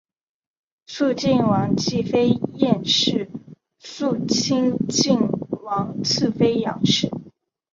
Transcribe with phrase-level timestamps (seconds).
[0.87, 3.29] 肃靖王继妃晏氏
[3.77, 4.75] 肃靖
[5.61, 7.11] 王次妃杨氏